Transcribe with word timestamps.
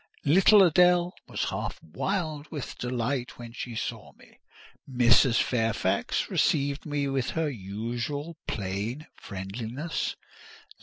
Little 0.25 0.61
Adèle 0.61 1.11
was 1.27 1.51
half 1.51 1.77
wild 1.83 2.47
with 2.49 2.75
delight 2.79 3.37
when 3.37 3.53
she 3.53 3.75
saw 3.75 4.13
me. 4.13 4.39
Mrs. 4.89 5.39
Fairfax 5.39 6.27
received 6.27 6.87
me 6.87 7.07
with 7.07 7.29
her 7.37 7.51
usual 7.51 8.35
plain 8.47 9.05
friendliness. 9.13 10.15